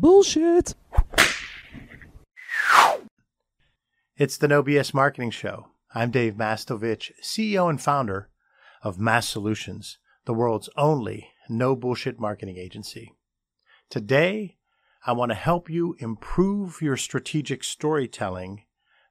[0.00, 0.76] Bullshit.
[4.16, 5.70] It's the No BS Marketing Show.
[5.92, 8.28] I'm Dave Mastovich, CEO and founder
[8.80, 13.16] of MASSolutions, the world's only no bullshit marketing agency.
[13.90, 14.58] Today,
[15.04, 18.62] I want to help you improve your strategic storytelling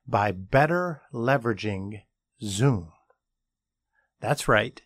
[0.08, 2.04] by better leveraging
[2.42, 2.94] Zoom.
[4.22, 4.82] That's right.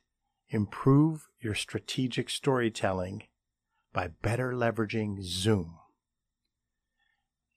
[0.50, 3.24] Improve your strategic storytelling
[3.94, 5.78] by better leveraging Zoom.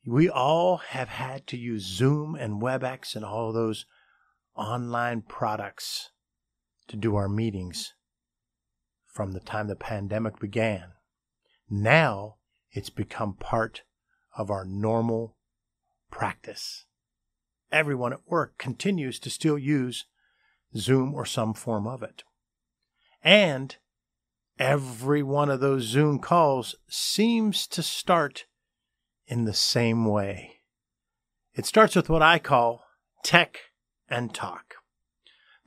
[0.06, 3.86] We all have had to use Zoom and WebEx and all those
[4.54, 6.10] online products
[6.88, 7.94] to do our meetings
[9.06, 10.92] from the time the pandemic began.
[11.70, 12.36] Now
[12.70, 13.82] it's become part
[14.36, 15.36] of our normal
[16.10, 16.84] practice.
[17.72, 20.04] Everyone at work continues to still use
[20.76, 22.24] Zoom or some form of it.
[23.22, 23.76] And
[24.58, 28.44] every one of those Zoom calls seems to start
[29.26, 30.60] in the same way.
[31.54, 32.84] It starts with what I call
[33.22, 33.58] tech
[34.08, 34.74] and talk.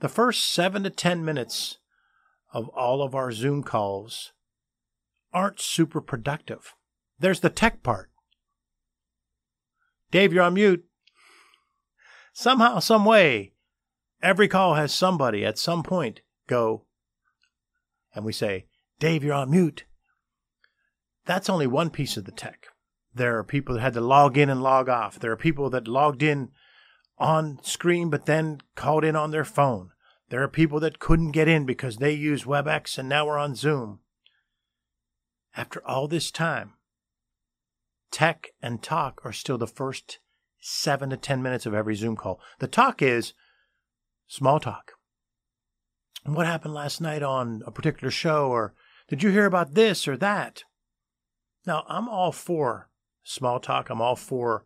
[0.00, 1.78] The first seven to 10 minutes
[2.52, 4.32] of all of our Zoom calls
[5.32, 6.74] aren't super productive.
[7.18, 8.10] There's the tech part.
[10.10, 10.84] Dave, you're on mute.
[12.32, 13.52] Somehow, some way,
[14.22, 16.84] every call has somebody at some point go,
[18.14, 18.66] and we say,
[18.98, 19.84] Dave, you're on mute.
[21.26, 22.68] That's only one piece of the tech.
[23.18, 25.18] There are people that had to log in and log off.
[25.18, 26.50] There are people that logged in
[27.18, 29.90] on screen but then called in on their phone.
[30.28, 33.56] There are people that couldn't get in because they use WebEx and now we're on
[33.56, 33.98] Zoom.
[35.56, 36.74] After all this time,
[38.12, 40.20] tech and talk are still the first
[40.60, 42.40] seven to 10 minutes of every Zoom call.
[42.60, 43.32] The talk is
[44.28, 44.92] small talk.
[46.24, 48.48] What happened last night on a particular show?
[48.48, 48.74] Or
[49.08, 50.62] did you hear about this or that?
[51.66, 52.88] Now, I'm all for
[53.28, 53.90] small talk.
[53.90, 54.64] I'm all for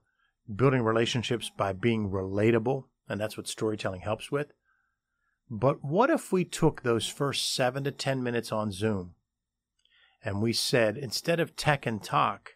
[0.54, 4.52] building relationships by being relatable, and that's what storytelling helps with.
[5.50, 9.14] But what if we took those first seven to 10 minutes on Zoom
[10.24, 12.52] and we said, instead of tech and talk,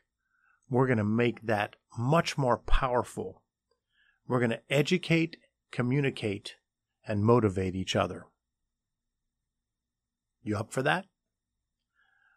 [0.70, 3.42] we're going to make that much more powerful.
[4.28, 5.36] We're going to educate,
[5.72, 6.54] communicate,
[7.06, 8.26] and motivate each other.
[10.42, 11.06] You up for that?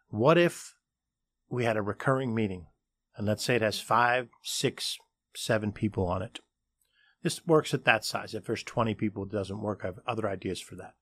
[0.08, 0.74] What if
[1.48, 2.66] we had a recurring meeting
[3.16, 4.98] and let's say it has five, six,
[5.34, 6.40] seven people on it.
[7.22, 8.34] This works at that size.
[8.34, 9.80] If there's 20 people, it doesn't work.
[9.82, 10.94] I have other ideas for that.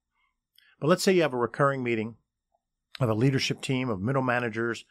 [0.80, 2.16] But let's say you have a recurring meeting
[3.00, 4.84] of a leadership team of middle managers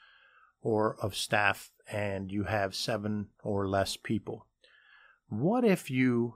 [0.61, 4.47] or of staff, and you have seven or less people.
[5.27, 6.35] What if you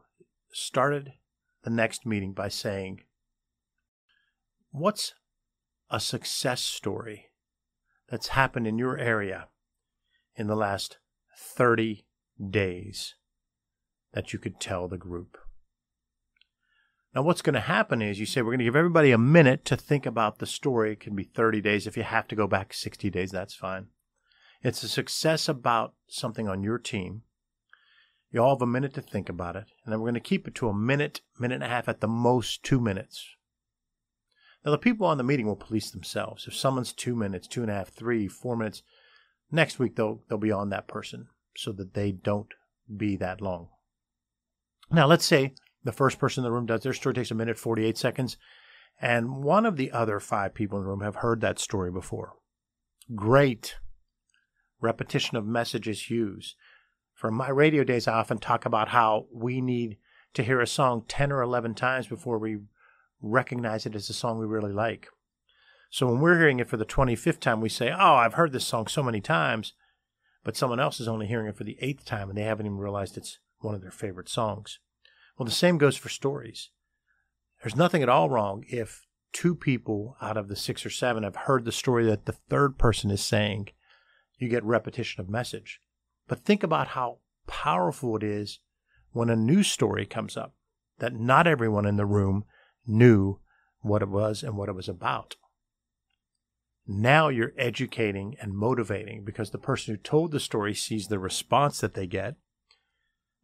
[0.51, 1.13] started
[1.63, 3.01] the next meeting by saying,
[4.71, 5.13] What's
[5.89, 7.27] a success story
[8.09, 9.47] that's happened in your area
[10.41, 10.97] in the last
[11.37, 12.03] 30
[12.49, 13.15] days
[14.13, 15.37] that you could tell the group.
[17.13, 19.63] Now, what's going to happen is you say, we're going to give everybody a minute
[19.65, 20.93] to think about the story.
[20.93, 21.85] It can be 30 days.
[21.85, 23.87] If you have to go back 60 days, that's fine.
[24.63, 27.23] It's a success about something on your team.
[28.31, 29.65] You all have a minute to think about it.
[29.83, 31.99] And then we're going to keep it to a minute, minute and a half, at
[31.99, 33.27] the most two minutes.
[34.65, 36.47] Now, the people on the meeting will police themselves.
[36.47, 38.83] If someone's two minutes, two and a half, three, four minutes,
[39.51, 42.53] Next week they'll they'll be on that person so that they don't
[42.95, 43.69] be that long.
[44.89, 45.53] Now let's say
[45.83, 48.37] the first person in the room does their story takes a minute 48 seconds
[49.01, 52.33] and one of the other five people in the room have heard that story before.
[53.15, 53.75] Great.
[54.79, 56.55] Repetition of messages huge.
[57.13, 59.97] From my radio days, I often talk about how we need
[60.33, 62.59] to hear a song 10 or 11 times before we
[63.21, 65.07] recognize it as a song we really like.
[65.91, 68.65] So when we're hearing it for the 25th time, we say, Oh, I've heard this
[68.65, 69.73] song so many times.
[70.43, 72.77] But someone else is only hearing it for the eighth time and they haven't even
[72.77, 74.79] realized it's one of their favorite songs.
[75.37, 76.71] Well, the same goes for stories.
[77.61, 81.35] There's nothing at all wrong if two people out of the six or seven have
[81.35, 83.67] heard the story that the third person is saying.
[84.39, 85.79] You get repetition of message.
[86.27, 88.59] But think about how powerful it is
[89.11, 90.55] when a new story comes up
[90.99, 92.45] that not everyone in the room
[92.87, 93.39] knew
[93.81, 95.35] what it was and what it was about.
[96.87, 101.79] Now you're educating and motivating because the person who told the story sees the response
[101.79, 102.35] that they get.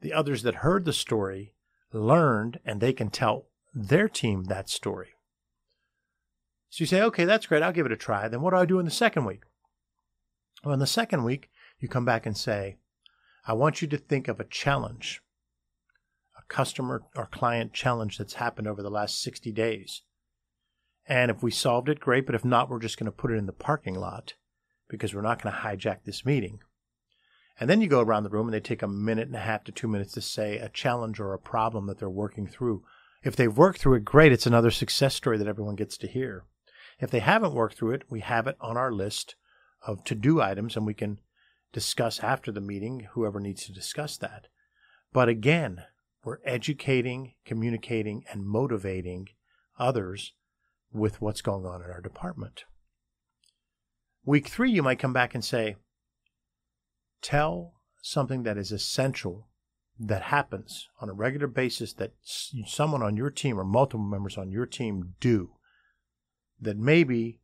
[0.02, 1.54] The others that heard the story
[1.92, 5.10] learned and they can tell their team that story.
[6.70, 7.64] So you say, okay, that's great.
[7.64, 8.28] I'll give it a try.
[8.28, 9.44] Then what do I do in the second week?
[10.64, 11.50] Well, in the second week,
[11.80, 12.78] you come back and say,
[13.46, 15.22] I want you to think of a challenge,
[16.38, 20.02] a customer or client challenge that's happened over the last 60 days.
[21.08, 22.26] And if we solved it, great.
[22.26, 24.34] But if not, we're just going to put it in the parking lot
[24.90, 26.60] because we're not going to hijack this meeting.
[27.60, 29.64] And then you go around the room and they take a minute and a half
[29.66, 32.84] to two minutes to say a challenge or a problem that they're working through.
[33.24, 34.32] If they've worked through it, great.
[34.32, 36.44] It's another success story that everyone gets to hear.
[37.00, 39.36] If they haven't worked through it, we have it on our list
[39.86, 41.20] of to do items and we can
[41.74, 44.48] discuss after the meeting, whoever needs to discuss that.
[45.14, 45.84] But again,
[46.24, 49.30] we're educating, communicating, and motivating
[49.80, 50.34] others
[50.98, 52.64] with what's going on in our department.
[54.26, 55.78] Week three, you might come back and say,
[57.22, 59.48] tell something that is essential
[60.00, 64.52] that happens on a regular basis that someone on your team or multiple members on
[64.52, 65.52] your team do
[66.60, 67.40] that maybe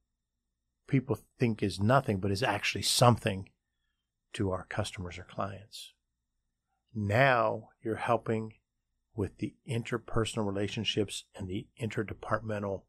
[0.87, 3.49] people think is nothing, but is actually something
[4.33, 5.93] to our customers or clients.
[6.93, 8.53] Now you're helping
[9.15, 12.83] with the interpersonal relationships and the interdepartmental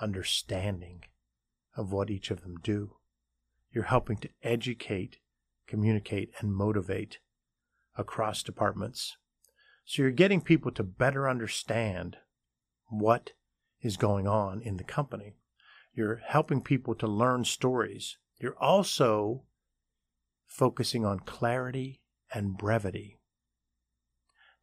[0.00, 1.04] understanding
[1.76, 2.96] of what each of them do.
[3.72, 5.18] You're helping to educate,
[5.66, 7.18] communicate, and motivate
[7.96, 9.16] across departments.
[9.84, 12.16] So you're getting people to better understand
[12.88, 13.32] what
[13.80, 15.34] is going on in the company.
[15.94, 18.18] You're helping people to learn stories.
[18.40, 19.44] You're also
[20.46, 22.00] focusing on clarity
[22.32, 23.18] and brevity.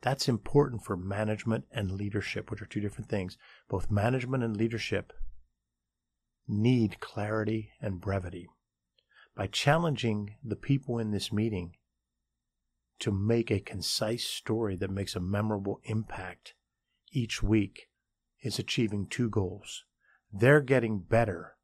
[0.02, 3.38] That's important for management and leadership, which are two different things.
[3.68, 5.14] Both management and leadership
[6.48, 8.48] need clarity and brevity.
[9.36, 11.74] By challenging the people in this meeting
[13.00, 16.56] to make a concise story that makes a memorable impact
[17.12, 17.90] each week
[18.42, 19.84] is achieving two goals.
[20.32, 21.56] They're getting better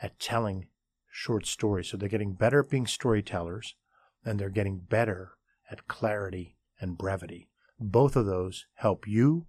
[0.00, 0.68] at telling
[1.10, 1.88] short stories.
[1.88, 3.74] So they're getting better at being storytellers
[4.24, 5.32] and they're getting better
[5.70, 7.48] at clarity and brevity.
[7.78, 9.46] Both of those help you,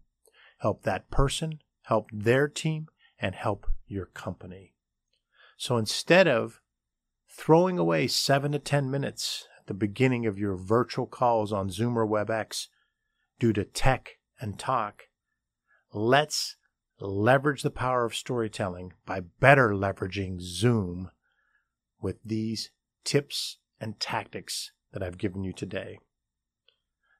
[0.59, 2.87] help that person, help their team,
[3.23, 4.73] and help your company.
[5.55, 6.59] So instead of
[7.29, 11.97] throwing away seven to 10 minutes at the beginning of your virtual calls on Zoom
[11.97, 12.67] or WebEx
[13.39, 15.03] due to tech and talk,
[15.93, 16.57] let's
[16.99, 21.09] leverage the power of storytelling by better leveraging Zoom
[22.01, 22.71] with these
[23.05, 25.97] tips and tactics that I've given you today.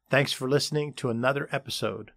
[0.09, 2.11] Thanks for listening to another episode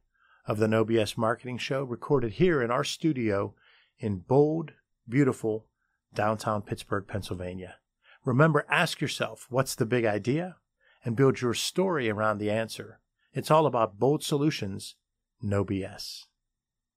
[0.45, 3.55] of the No BS Marketing Show recorded here in our studio
[3.99, 4.73] in bold,
[5.09, 5.67] beautiful
[6.15, 7.77] downtown Pittsburgh, Pennsylvania.
[8.25, 10.57] Remember, ask yourself, what's the big idea?
[11.05, 13.01] And build your story around the answer.
[13.33, 14.97] It's all about bold solutions,
[15.41, 16.25] no BS.